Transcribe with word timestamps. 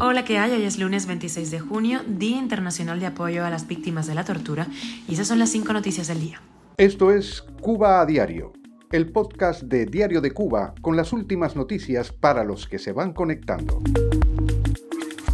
Hola, 0.00 0.24
¿qué 0.24 0.38
hay? 0.38 0.52
Hoy 0.52 0.62
es 0.62 0.78
lunes 0.78 1.06
26 1.06 1.50
de 1.50 1.58
junio, 1.58 2.00
Día 2.06 2.38
Internacional 2.38 3.00
de 3.00 3.06
Apoyo 3.06 3.44
a 3.44 3.50
las 3.50 3.66
Víctimas 3.66 4.06
de 4.06 4.14
la 4.14 4.24
Tortura, 4.24 4.68
y 5.08 5.14
esas 5.14 5.26
son 5.26 5.38
las 5.38 5.50
cinco 5.50 5.72
noticias 5.72 6.06
del 6.06 6.20
día. 6.20 6.40
Esto 6.76 7.10
es 7.10 7.42
Cuba 7.60 8.00
a 8.00 8.06
Diario, 8.06 8.52
el 8.92 9.10
podcast 9.10 9.62
de 9.62 9.86
Diario 9.86 10.20
de 10.20 10.30
Cuba 10.30 10.74
con 10.82 10.96
las 10.96 11.12
últimas 11.12 11.56
noticias 11.56 12.12
para 12.12 12.44
los 12.44 12.68
que 12.68 12.78
se 12.78 12.92
van 12.92 13.12
conectando. 13.12 13.82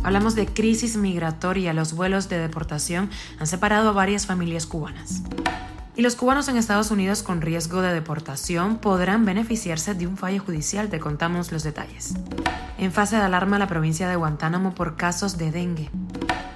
Hablamos 0.03 0.35
de 0.35 0.47
crisis 0.47 0.97
migratoria. 0.97 1.73
Los 1.73 1.95
vuelos 1.95 2.29
de 2.29 2.39
deportación 2.39 3.11
han 3.39 3.47
separado 3.47 3.91
a 3.91 3.93
varias 3.93 4.27
familias 4.27 4.67
cubanas. 4.67 5.23
Y 5.95 6.01
los 6.01 6.17
cubanos 6.17 6.49
en 6.49 6.57
Estados 6.57 6.91
Unidos 6.91 7.23
con 7.23 7.43
riesgo 7.43 7.83
de 7.83 7.93
deportación 7.93 8.79
podrán 8.79 9.27
beneficiarse 9.27 9.93
de 9.95 10.07
un 10.07 10.17
fallo 10.17 10.43
judicial. 10.43 10.89
Te 10.89 11.01
contamos 11.01 11.53
los 11.53 11.65
detalles. 11.65 12.15
En 12.79 12.93
fase 12.93 13.17
de 13.17 13.23
alarma 13.23 13.59
la 13.59 13.67
provincia 13.67 14.09
de 14.09 14.17
Guantánamo 14.17 14.75
por 14.75 14.97
casos 14.97 15.37
de 15.37 15.51
dengue. 15.51 15.91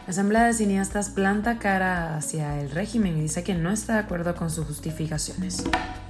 La 0.07 0.11
Asamblea 0.11 0.45
de 0.45 0.55
Cineastas 0.55 1.11
planta 1.11 1.59
cara 1.59 2.17
hacia 2.17 2.61
el 2.61 2.71
régimen 2.71 3.19
y 3.19 3.23
dice 3.23 3.45
que 3.45 3.55
no 3.55 3.71
está 3.71 3.95
de 3.95 3.99
acuerdo 3.99 4.35
con 4.37 4.49
sus 4.49 4.67
justificaciones. 4.67 5.65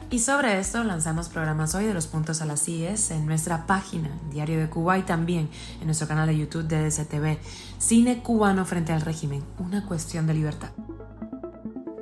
Y 0.09 0.20
sobre 0.20 0.60
esto 0.60 0.84
lanzamos 0.84 1.29
programas 1.29 1.74
hoy 1.74 1.87
de 1.87 1.95
los 1.95 2.06
puntos 2.06 2.40
a 2.43 2.46
las 2.46 2.62
CIES 2.62 3.10
en 3.10 3.27
nuestra 3.27 3.66
página 3.66 4.09
Diario 4.30 4.60
de 4.60 4.68
Cuba 4.68 4.98
y 4.98 5.02
también 5.02 5.48
en 5.80 5.87
nuestro 5.87 6.06
canal 6.06 6.29
de 6.29 6.38
YouTube 6.38 6.68
DDCTV. 6.68 7.38
Cine 7.79 8.23
cubano 8.23 8.65
frente 8.65 8.93
al 8.93 9.01
régimen, 9.01 9.43
una 9.59 9.84
cuestión 9.84 10.29
de 10.29 10.34
libertad. 10.34 10.70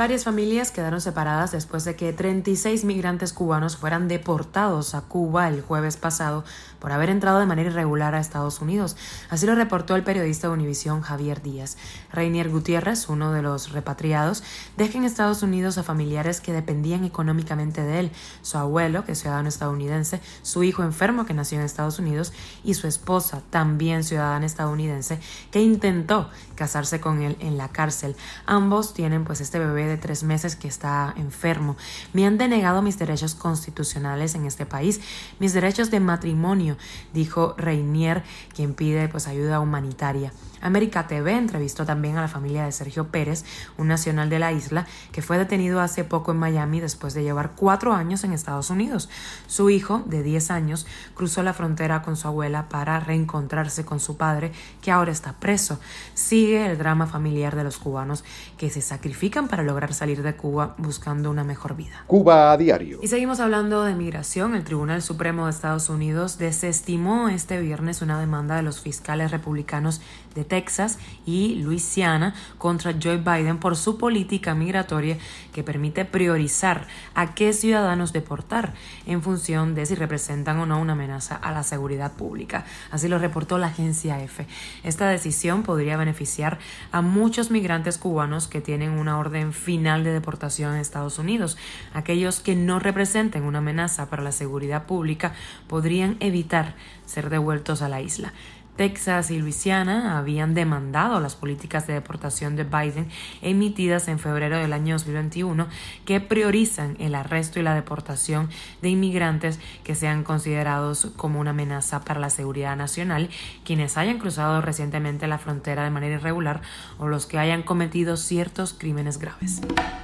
Varias 0.00 0.24
familias 0.24 0.70
quedaron 0.70 1.02
separadas 1.02 1.52
después 1.52 1.84
de 1.84 1.94
que 1.94 2.14
36 2.14 2.84
migrantes 2.84 3.34
cubanos 3.34 3.76
fueran 3.76 4.08
deportados 4.08 4.94
a 4.94 5.02
Cuba 5.02 5.46
el 5.46 5.60
jueves 5.60 5.98
pasado 5.98 6.42
por 6.78 6.90
haber 6.90 7.10
entrado 7.10 7.38
de 7.38 7.44
manera 7.44 7.68
irregular 7.68 8.14
a 8.14 8.18
Estados 8.18 8.62
Unidos. 8.62 8.96
Así 9.28 9.44
lo 9.44 9.54
reportó 9.54 9.96
el 9.96 10.02
periodista 10.02 10.48
de 10.48 10.54
Univisión 10.54 11.02
Javier 11.02 11.42
Díaz. 11.42 11.76
Reinier 12.10 12.48
Gutiérrez, 12.48 13.10
uno 13.10 13.30
de 13.32 13.42
los 13.42 13.72
repatriados, 13.72 14.42
deja 14.78 14.96
en 14.96 15.04
Estados 15.04 15.42
Unidos 15.42 15.76
a 15.76 15.82
familiares 15.82 16.40
que 16.40 16.54
dependían 16.54 17.04
económicamente 17.04 17.82
de 17.82 18.00
él, 18.00 18.12
su 18.40 18.56
abuelo, 18.56 19.04
que 19.04 19.12
es 19.12 19.20
ciudadano 19.20 19.50
estadounidense, 19.50 20.22
su 20.40 20.62
hijo 20.62 20.82
enfermo 20.82 21.26
que 21.26 21.34
nació 21.34 21.58
en 21.58 21.66
Estados 21.66 21.98
Unidos 21.98 22.32
y 22.64 22.72
su 22.72 22.86
esposa, 22.86 23.42
también 23.50 24.02
ciudadana 24.02 24.46
estadounidense, 24.46 25.20
que 25.50 25.60
intentó 25.60 26.30
casarse 26.54 27.02
con 27.02 27.20
él 27.20 27.36
en 27.40 27.58
la 27.58 27.68
cárcel. 27.68 28.16
Ambos 28.46 28.94
tienen 28.94 29.24
pues 29.24 29.42
este 29.42 29.58
bebé 29.58 29.89
de 29.90 29.98
tres 29.98 30.22
meses 30.22 30.56
que 30.56 30.68
está 30.68 31.12
enfermo. 31.16 31.76
Me 32.12 32.26
han 32.26 32.38
denegado 32.38 32.82
mis 32.82 32.98
derechos 32.98 33.34
constitucionales 33.34 34.34
en 34.34 34.46
este 34.46 34.66
país, 34.66 35.00
mis 35.38 35.52
derechos 35.52 35.90
de 35.90 36.00
matrimonio, 36.00 36.76
dijo 37.12 37.54
Reinier, 37.58 38.22
quien 38.54 38.74
pide 38.74 39.08
pues 39.08 39.26
ayuda 39.26 39.60
humanitaria. 39.60 40.32
América 40.60 41.06
TV 41.06 41.32
entrevistó 41.36 41.84
también 41.84 42.16
a 42.16 42.22
la 42.22 42.28
familia 42.28 42.64
de 42.64 42.72
Sergio 42.72 43.08
Pérez, 43.08 43.44
un 43.78 43.88
nacional 43.88 44.30
de 44.30 44.38
la 44.38 44.52
isla, 44.52 44.86
que 45.12 45.22
fue 45.22 45.38
detenido 45.38 45.80
hace 45.80 46.04
poco 46.04 46.32
en 46.32 46.38
Miami 46.38 46.80
después 46.80 47.14
de 47.14 47.22
llevar 47.22 47.52
cuatro 47.56 47.92
años 47.92 48.24
en 48.24 48.32
Estados 48.32 48.70
Unidos. 48.70 49.08
Su 49.46 49.70
hijo, 49.70 50.02
de 50.06 50.22
10 50.22 50.50
años, 50.50 50.86
cruzó 51.14 51.42
la 51.42 51.52
frontera 51.52 52.02
con 52.02 52.16
su 52.16 52.28
abuela 52.28 52.68
para 52.68 53.00
reencontrarse 53.00 53.84
con 53.84 54.00
su 54.00 54.16
padre, 54.16 54.52
que 54.82 54.90
ahora 54.90 55.12
está 55.12 55.32
preso. 55.34 55.80
Sigue 56.14 56.66
el 56.66 56.78
drama 56.78 57.06
familiar 57.06 57.56
de 57.56 57.64
los 57.64 57.78
cubanos 57.78 58.24
que 58.58 58.70
se 58.70 58.80
sacrifican 58.80 59.48
para 59.48 59.62
lograr 59.62 59.94
salir 59.94 60.22
de 60.22 60.34
Cuba 60.34 60.74
buscando 60.78 61.30
una 61.30 61.44
mejor 61.44 61.76
vida. 61.76 62.04
Cuba 62.06 62.52
a 62.52 62.56
diario. 62.56 62.98
Y 63.02 63.08
seguimos 63.08 63.40
hablando 63.40 63.84
de 63.84 63.94
migración. 63.94 64.54
El 64.54 64.64
Tribunal 64.64 65.02
Supremo 65.02 65.44
de 65.44 65.50
Estados 65.50 65.88
Unidos 65.88 66.38
desestimó 66.38 67.28
este 67.28 67.60
viernes 67.60 68.02
una 68.02 68.20
demanda 68.20 68.56
de 68.56 68.62
los 68.62 68.80
fiscales 68.80 69.30
republicanos 69.30 70.00
de 70.34 70.44
Texas 70.50 70.98
y 71.24 71.54
Luisiana 71.54 72.34
contra 72.58 72.94
Joe 73.02 73.16
Biden 73.16 73.56
por 73.56 73.76
su 73.76 73.96
política 73.96 74.54
migratoria 74.54 75.16
que 75.54 75.64
permite 75.64 76.04
priorizar 76.04 76.86
a 77.14 77.34
qué 77.34 77.54
ciudadanos 77.54 78.12
deportar 78.12 78.74
en 79.06 79.22
función 79.22 79.74
de 79.74 79.86
si 79.86 79.94
representan 79.94 80.58
o 80.58 80.66
no 80.66 80.78
una 80.78 80.92
amenaza 80.92 81.36
a 81.36 81.52
la 81.52 81.62
seguridad 81.62 82.12
pública. 82.12 82.66
Así 82.90 83.08
lo 83.08 83.18
reportó 83.18 83.56
la 83.56 83.68
agencia 83.68 84.22
EFE. 84.22 84.46
Esta 84.84 85.08
decisión 85.08 85.62
podría 85.62 85.96
beneficiar 85.96 86.58
a 86.92 87.00
muchos 87.00 87.50
migrantes 87.50 87.96
cubanos 87.96 88.48
que 88.48 88.60
tienen 88.60 88.90
una 88.90 89.18
orden 89.18 89.54
final 89.54 90.04
de 90.04 90.12
deportación 90.12 90.74
en 90.74 90.80
Estados 90.80 91.18
Unidos. 91.18 91.56
Aquellos 91.94 92.40
que 92.40 92.56
no 92.56 92.78
representen 92.80 93.44
una 93.44 93.58
amenaza 93.58 94.10
para 94.10 94.22
la 94.22 94.32
seguridad 94.32 94.86
pública 94.86 95.32
podrían 95.68 96.16
evitar 96.20 96.74
ser 97.06 97.30
devueltos 97.30 97.82
a 97.82 97.88
la 97.88 98.00
isla. 98.00 98.32
Texas 98.76 99.30
y 99.30 99.38
Luisiana 99.38 100.18
habían 100.18 100.54
demandado 100.54 101.20
las 101.20 101.36
políticas 101.36 101.86
de 101.86 101.94
deportación 101.94 102.56
de 102.56 102.64
Biden 102.64 103.08
emitidas 103.42 104.08
en 104.08 104.18
febrero 104.18 104.58
del 104.58 104.72
año 104.72 104.94
2021 104.94 105.66
que 106.04 106.20
priorizan 106.20 106.96
el 106.98 107.14
arresto 107.14 107.60
y 107.60 107.62
la 107.62 107.74
deportación 107.74 108.48
de 108.82 108.88
inmigrantes 108.88 109.58
que 109.84 109.94
sean 109.94 110.24
considerados 110.24 111.10
como 111.16 111.40
una 111.40 111.50
amenaza 111.50 112.00
para 112.04 112.20
la 112.20 112.30
seguridad 112.30 112.76
nacional, 112.76 113.28
quienes 113.64 113.96
hayan 113.96 114.18
cruzado 114.18 114.60
recientemente 114.60 115.26
la 115.26 115.38
frontera 115.38 115.84
de 115.84 115.90
manera 115.90 116.16
irregular 116.16 116.62
o 116.98 117.08
los 117.08 117.26
que 117.26 117.38
hayan 117.38 117.62
cometido 117.62 118.16
ciertos 118.16 118.72
crímenes 118.72 119.18
graves. 119.18 119.60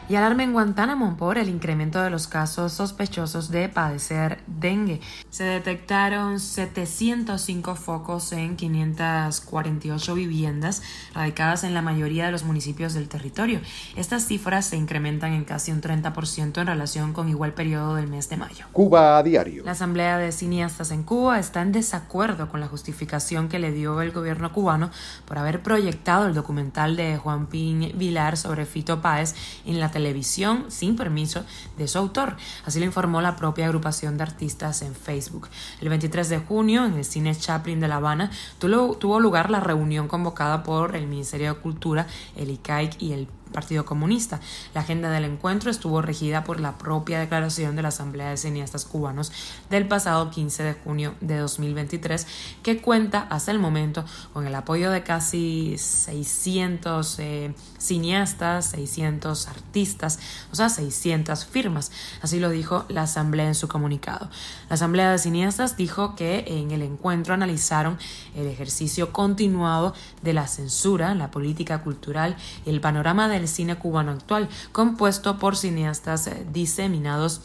Y 0.08 0.14
alarma 0.14 0.44
en 0.44 0.52
Guantánamo 0.52 1.16
por 1.16 1.36
el 1.36 1.48
incremento 1.48 2.00
de 2.00 2.10
los 2.10 2.28
casos 2.28 2.72
sospechosos 2.72 3.50
de 3.50 3.68
padecer 3.68 4.38
dengue. 4.46 5.00
Se 5.30 5.44
detectaron 5.44 6.38
705 6.38 7.74
focos 7.74 8.32
en 8.32 8.55
548 8.56 10.14
viviendas 10.14 10.82
radicadas 11.14 11.64
en 11.64 11.74
la 11.74 11.82
mayoría 11.82 12.26
de 12.26 12.32
los 12.32 12.44
municipios 12.44 12.94
del 12.94 13.08
territorio. 13.08 13.60
Estas 13.96 14.26
cifras 14.26 14.66
se 14.66 14.76
incrementan 14.76 15.32
en 15.32 15.44
casi 15.44 15.72
un 15.72 15.80
30% 15.80 16.60
en 16.60 16.66
relación 16.66 17.12
con 17.12 17.28
igual 17.28 17.52
periodo 17.52 17.94
del 17.94 18.06
mes 18.06 18.28
de 18.28 18.36
mayo. 18.36 18.66
Cuba 18.72 19.18
a 19.18 19.22
diario. 19.22 19.64
La 19.64 19.72
Asamblea 19.72 20.18
de 20.18 20.32
Cineastas 20.32 20.90
en 20.90 21.02
Cuba 21.02 21.38
está 21.38 21.62
en 21.62 21.72
desacuerdo 21.72 22.48
con 22.48 22.60
la 22.60 22.68
justificación 22.68 23.48
que 23.48 23.58
le 23.58 23.72
dio 23.72 24.00
el 24.00 24.12
gobierno 24.12 24.52
cubano 24.52 24.90
por 25.26 25.38
haber 25.38 25.62
proyectado 25.62 26.26
el 26.26 26.34
documental 26.34 26.96
de 26.96 27.16
Juan 27.16 27.46
Piñ 27.46 27.96
Vilar 27.96 28.36
sobre 28.36 28.66
Fito 28.66 29.00
Páez 29.00 29.34
en 29.64 29.80
la 29.80 29.90
televisión 29.90 30.66
sin 30.68 30.96
permiso 30.96 31.44
de 31.76 31.88
su 31.88 31.98
autor. 31.98 32.36
Así 32.64 32.78
lo 32.78 32.86
informó 32.86 33.20
la 33.20 33.36
propia 33.36 33.66
agrupación 33.66 34.16
de 34.16 34.22
artistas 34.24 34.82
en 34.82 34.94
Facebook. 34.94 35.48
El 35.80 35.88
23 35.88 36.28
de 36.28 36.38
junio, 36.38 36.84
en 36.84 36.94
el 36.94 37.04
cine 37.04 37.34
Chaplin 37.34 37.80
de 37.80 37.88
La 37.88 37.96
Habana, 37.96 38.30
tuvo 38.58 39.20
lugar 39.20 39.50
la 39.50 39.60
reunión 39.60 40.08
convocada 40.08 40.62
por 40.62 40.96
el 40.96 41.06
Ministerio 41.06 41.54
de 41.54 41.60
Cultura, 41.60 42.06
el 42.36 42.50
ICAIC 42.50 43.00
y 43.00 43.12
el 43.12 43.28
Partido 43.52 43.84
Comunista. 43.84 44.40
La 44.74 44.80
agenda 44.80 45.10
del 45.10 45.24
encuentro 45.24 45.70
estuvo 45.70 46.02
regida 46.02 46.44
por 46.44 46.60
la 46.60 46.78
propia 46.78 47.20
declaración 47.20 47.76
de 47.76 47.82
la 47.82 47.88
Asamblea 47.88 48.30
de 48.30 48.36
Cineastas 48.36 48.84
Cubanos 48.84 49.32
del 49.70 49.86
pasado 49.88 50.30
15 50.30 50.62
de 50.62 50.72
junio 50.74 51.14
de 51.20 51.38
2023, 51.38 52.26
que 52.62 52.80
cuenta 52.80 53.26
hasta 53.30 53.50
el 53.50 53.58
momento 53.58 54.04
con 54.32 54.46
el 54.46 54.54
apoyo 54.54 54.90
de 54.90 55.02
casi 55.02 55.76
600 55.78 57.18
eh, 57.18 57.54
cineastas, 57.78 58.66
600 58.66 59.48
artistas, 59.48 60.18
o 60.52 60.56
sea, 60.56 60.68
600 60.68 61.44
firmas. 61.46 61.92
Así 62.22 62.40
lo 62.40 62.50
dijo 62.50 62.84
la 62.88 63.02
Asamblea 63.02 63.46
en 63.46 63.54
su 63.54 63.68
comunicado. 63.68 64.28
La 64.68 64.74
Asamblea 64.74 65.12
de 65.12 65.18
Cineastas 65.18 65.76
dijo 65.76 66.16
que 66.16 66.44
en 66.46 66.70
el 66.70 66.82
encuentro 66.82 67.34
analizaron 67.34 67.98
el 68.34 68.46
ejercicio 68.46 69.12
continuado 69.12 69.94
de 70.22 70.32
la 70.32 70.46
censura, 70.46 71.14
la 71.14 71.30
política 71.30 71.82
cultural 71.82 72.36
el 72.64 72.80
panorama 72.80 73.28
del 73.38 73.48
cine 73.48 73.76
cubano 73.76 74.12
actual, 74.12 74.48
compuesto 74.72 75.38
por 75.38 75.56
cineastas 75.56 76.26
eh, 76.26 76.46
diseminados 76.52 77.40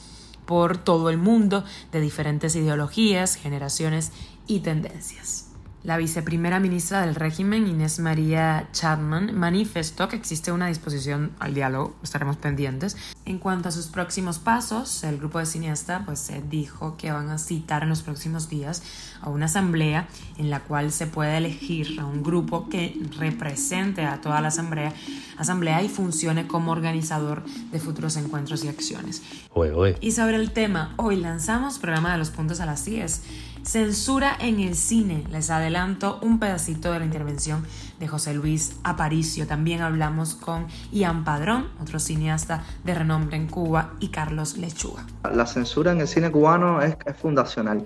por 0.46 0.78
todo 0.78 1.10
el 1.10 1.18
mundo 1.18 1.64
de 1.92 2.02
diferentes 2.02 2.56
ideologías, 2.56 3.36
generaciones 3.36 4.12
y 4.48 4.60
tendencias. 4.62 5.51
La 5.84 5.98
viceprimera 5.98 6.60
ministra 6.60 7.02
del 7.02 7.16
régimen, 7.16 7.66
Inés 7.66 7.98
María 7.98 8.70
Chapman, 8.72 9.36
manifestó 9.36 10.08
que 10.08 10.16
existe 10.16 10.52
una 10.52 10.68
disposición 10.68 11.32
al 11.40 11.56
diálogo, 11.56 11.96
estaremos 12.04 12.38
pendientes. 12.38 12.96
En 13.26 13.40
cuanto 13.40 13.70
a 13.70 13.72
sus 13.72 13.88
próximos 13.88 14.38
pasos, 14.38 15.04
el 15.04 15.18
grupo 15.18 15.40
de 15.40 15.48
cineasta 15.48 16.04
pues, 16.06 16.32
dijo 16.52 16.98
que 16.98 17.12
van 17.12 17.30
a 17.30 17.40
citar 17.40 17.82
en 17.82 17.90
los 17.90 18.04
próximos 18.04 18.48
días 18.48 18.84
a 19.22 19.30
una 19.30 19.46
asamblea 19.46 20.08
en 20.38 20.52
la 20.52 20.60
cual 20.60 20.92
se 20.92 21.08
puede 21.08 21.38
elegir 21.38 22.00
a 22.00 22.06
un 22.06 22.22
grupo 22.22 22.70
que 22.70 23.02
represente 23.18 24.06
a 24.06 24.22
toda 24.22 24.40
la 24.40 24.50
asamblea, 24.50 24.94
asamblea 25.40 25.82
y 25.82 25.90
funcione 25.90 26.46
como 26.46 26.72
organizador 26.72 27.44
de 27.72 27.80
futuros 27.80 28.18
encuentros 28.18 28.64
y 28.64 28.68
acciones. 28.68 29.24
Y 30.00 30.12
sobre 30.12 30.36
el 30.36 30.52
tema, 30.52 30.94
hoy 30.98 31.16
lanzamos 31.16 31.80
programa 31.80 32.12
de 32.12 32.20
los 32.20 32.30
puntos 32.30 32.60
a 32.60 32.68
las 32.68 32.86
10 32.86 33.24
Censura 33.64 34.36
en 34.40 34.60
el 34.60 34.76
cine. 34.76 35.24
Les 35.30 35.52
adelanto 35.52 36.20
un 36.24 36.40
pedacito 36.40 36.92
de 36.92 37.00
la 37.00 37.06
intervención 37.06 37.64
de 38.00 38.08
José 38.08 38.34
Luis 38.34 38.80
Aparicio. 38.84 39.46
También 39.46 39.82
hablamos 39.82 40.34
con 40.34 40.66
Ian 40.92 41.24
Padrón, 41.24 41.68
otro 41.80 42.00
cineasta 42.00 42.64
de 42.84 42.96
renombre 42.96 43.38
en 43.38 43.48
Cuba, 43.48 43.92
y 44.00 44.10
Carlos 44.10 44.58
Lechuga. 44.58 45.06
La 45.32 45.46
censura 45.46 45.92
en 45.92 46.02
el 46.02 46.08
cine 46.08 46.32
cubano 46.32 46.82
es, 46.82 46.96
fundacional. 47.22 47.86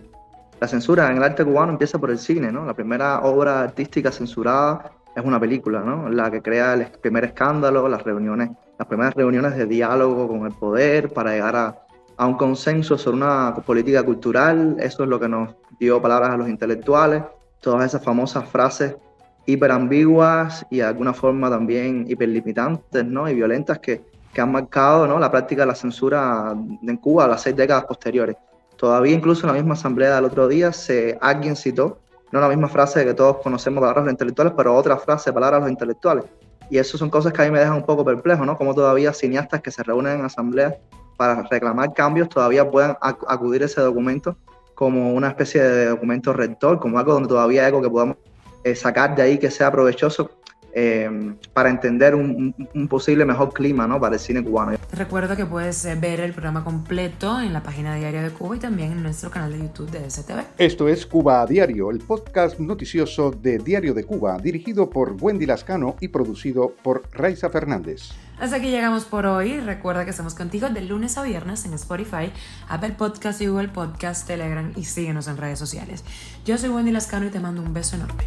La 0.62 0.68
censura 0.68 1.12
en 1.12 1.18
el 1.18 1.24
arte 1.24 1.44
cubano 1.44 1.74
empieza 1.74 2.00
por 2.00 2.10
el 2.10 2.20
cine, 2.20 2.52
¿no? 2.52 2.66
La 2.66 2.74
primera 2.74 3.20
obra 3.22 3.62
artística 3.62 4.12
censurada 4.12 4.92
es 5.14 5.26
una 5.26 5.40
película, 5.40 5.82
¿no? 5.82 6.10
La 6.10 6.32
que 6.32 6.42
crea 6.42 6.74
el 6.74 6.88
primer 7.02 7.26
escándalo, 7.26 7.90
las 7.90 8.04
reuniones, 8.04 8.52
las 8.80 8.88
primeras 8.88 9.14
reuniones 9.14 9.58
de 9.58 9.66
diálogo 9.66 10.28
con 10.30 10.46
el 10.46 10.54
poder 10.54 11.12
para 11.12 11.32
llegar 11.32 11.56
a, 11.58 11.85
a 12.18 12.26
un 12.26 12.36
consenso 12.36 12.98
sobre 12.98 13.18
una 13.18 13.54
política 13.66 14.04
cultural. 14.04 14.78
Eso 14.80 15.04
es 15.04 15.10
lo 15.10 15.20
que 15.20 15.28
nos 15.28 15.56
dio 15.80 16.02
palabras 16.02 16.32
a 16.32 16.38
los 16.38 16.48
intelectuales. 16.48 17.24
Todas 17.60 17.86
esas 17.86 18.04
famosas 18.04 18.48
frases 18.48 18.96
hiperambiguas 19.46 20.66
y 20.70 20.78
de 20.78 20.84
alguna 20.84 21.14
forma 21.14 21.50
también 21.50 22.06
hiperlimitantes 22.08 23.06
¿no? 23.06 23.30
y 23.30 23.36
violentas 23.36 23.80
que, 23.80 24.04
que 24.34 24.42
han 24.42 24.52
marcado 24.52 25.08
¿no? 25.08 25.20
la 25.20 25.30
práctica 25.30 25.62
de 25.64 25.68
la 25.68 25.76
censura 25.76 26.56
en 26.82 26.98
Cuba 26.98 27.26
a 27.26 27.28
las 27.28 27.42
seis 27.42 27.56
décadas 27.56 27.86
posteriores. 27.86 28.36
Todavía 28.76 29.14
incluso 29.14 29.46
en 29.46 29.54
la 29.54 29.54
misma 29.54 29.74
asamblea 29.76 30.16
del 30.16 30.26
otro 30.26 30.48
día 30.48 30.74
se, 30.74 31.18
alguien 31.22 31.56
citó, 31.56 32.00
no 32.32 32.42
la 32.42 32.50
misma 32.50 32.68
frase 32.68 33.06
que 33.06 33.14
todos 33.14 33.38
conocemos 33.38 33.82
palabras 33.82 34.04
de 34.04 34.08
los 34.08 34.14
intelectuales, 34.14 34.54
pero 34.58 34.76
otra 34.76 34.98
frase, 34.98 35.32
palabras 35.32 35.62
de 35.62 35.66
los 35.66 35.72
intelectuales. 35.72 36.26
Y 36.70 36.78
eso 36.78 36.98
son 36.98 37.10
cosas 37.10 37.32
que 37.32 37.42
a 37.42 37.46
mí 37.46 37.52
me 37.52 37.60
dejan 37.60 37.76
un 37.76 37.86
poco 37.86 38.04
perplejo, 38.04 38.46
¿no? 38.46 38.58
Como 38.58 38.74
todavía 38.74 39.14
cineastas 39.14 39.62
que 39.62 39.72
se 39.72 39.84
reúnen 39.84 40.20
en 40.20 40.26
asambleas 40.26 40.74
para 41.18 41.44
reclamar 41.44 41.94
cambios 41.94 42.30
todavía 42.30 42.70
puedan 42.70 42.98
acudir 43.02 43.64
a 43.64 43.66
ese 43.66 43.82
documento 43.82 44.38
como 44.74 45.14
una 45.14 45.30
especie 45.30 45.62
de 45.62 45.86
documento 45.88 46.34
rector, 46.34 46.80
como 46.80 47.00
algo 47.00 47.14
donde 47.14 47.30
todavía 47.30 47.62
hay 47.62 47.68
algo 47.68 47.82
que 47.82 47.90
podamos 47.90 48.18
eh, 48.64 48.76
sacar 48.76 49.16
de 49.16 49.22
ahí 49.22 49.38
que 49.38 49.50
sea 49.50 49.72
provechoso 49.72 50.32
eh, 50.74 51.10
para 51.54 51.70
entender 51.70 52.14
un, 52.14 52.54
posible 52.90 53.24
mejor 53.24 53.54
clima 53.54 53.88
¿no? 53.88 54.00
para 54.00 54.16
el 54.16 54.20
cine 54.20 54.44
cubano. 54.44 54.74
Recuerdo 54.96 55.36
que 55.36 55.46
puedes 55.46 55.84
eh, 55.84 55.96
ver 55.96 56.22
el 56.22 56.32
programa 56.32 56.64
completo 56.64 57.42
en 57.42 57.52
la 57.52 57.62
página 57.62 57.96
Diario 57.96 58.22
de 58.22 58.30
Cuba 58.30 58.56
y 58.56 58.60
también 58.60 58.94
en 58.94 59.04
nuestro 59.04 59.30
canal 59.30 59.52
de 59.52 59.60
YouTube 59.60 59.92
de 59.92 60.10
STV. 60.10 60.46
Esto 60.58 60.88
es 60.88 61.06
Cuba 61.06 61.42
a 61.42 61.46
Diario, 61.46 61.92
el 61.92 62.00
podcast 62.00 62.60
noticioso 62.60 63.32
de 63.32 63.58
Diario 63.58 63.94
de 63.94 64.06
Cuba, 64.06 64.38
dirigido 64.38 64.90
por 64.90 65.18
Wendy 65.20 65.46
Lascano 65.46 65.98
y 66.00 66.08
producido 66.08 66.74
por 66.82 67.04
Raiza 67.12 67.50
Fernández. 67.50 68.12
Hasta 68.40 68.56
aquí 68.56 68.70
llegamos 68.70 69.04
por 69.04 69.26
hoy. 69.26 69.60
Recuerda 69.60 70.06
que 70.06 70.12
estamos 70.12 70.34
contigo 70.34 70.70
de 70.70 70.82
lunes 70.82 71.18
a 71.18 71.24
viernes 71.24 71.66
en 71.66 71.74
Spotify, 71.74 72.32
Apple 72.70 72.92
Podcast 72.98 73.42
y 73.42 73.48
Google 73.48 73.68
Podcast, 73.70 74.26
Telegram 74.26 74.72
y 74.78 74.86
síguenos 74.86 75.28
en 75.28 75.36
redes 75.36 75.60
sociales. 75.60 76.06
Yo 76.46 76.58
soy 76.58 76.70
Wendy 76.70 76.92
Lascano 76.92 77.26
y 77.26 77.32
te 77.32 77.42
mando 77.42 77.62
un 77.62 77.74
beso 77.74 77.98
enorme. 77.98 78.24